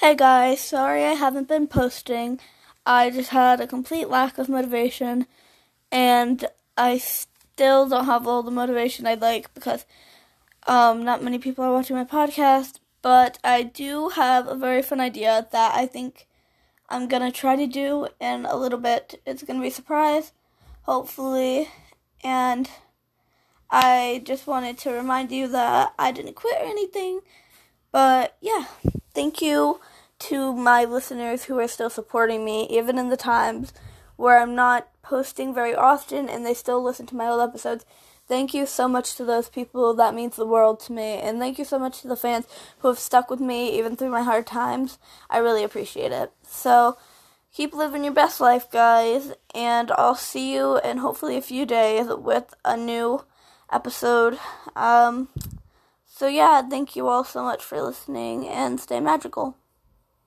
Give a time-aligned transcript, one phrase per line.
[0.00, 2.40] Hey guys, sorry I haven't been posting.
[2.86, 5.26] I just had a complete lack of motivation,
[5.92, 6.42] and
[6.74, 9.84] I still don't have all the motivation I'd like because
[10.66, 12.78] um, not many people are watching my podcast.
[13.02, 16.26] But I do have a very fun idea that I think
[16.88, 19.20] I'm gonna try to do in a little bit.
[19.26, 20.32] It's gonna be a surprise,
[20.84, 21.68] hopefully,
[22.24, 22.70] and
[23.70, 27.20] I just wanted to remind you that I didn't quit or anything.
[27.92, 28.64] But yeah,
[29.20, 29.78] thank you
[30.18, 33.70] to my listeners who are still supporting me, even in the times
[34.16, 37.84] where I'm not posting very often and they still listen to my old episodes.
[38.26, 39.92] Thank you so much to those people.
[39.92, 41.18] That means the world to me.
[41.18, 42.46] And thank you so much to the fans
[42.78, 44.98] who have stuck with me even through my hard times.
[45.28, 46.32] I really appreciate it.
[46.48, 46.96] So,
[47.52, 49.34] keep living your best life, guys.
[49.54, 53.26] And I'll see you in hopefully a few days with a new
[53.70, 54.38] episode.
[54.74, 55.28] Um,
[56.20, 59.56] so, yeah, thank you all so much for listening and stay magical.